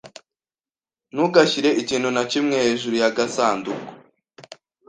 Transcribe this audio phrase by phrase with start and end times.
[1.13, 3.91] Ntugashyire ikintu na kimwe hejuru yagasanduku.